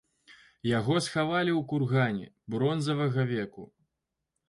Яго 0.69 0.95
схавалі 1.09 1.51
ў 1.59 1.61
кургане 1.73 2.27
бронзавага 2.57 3.31
веку. 3.37 3.73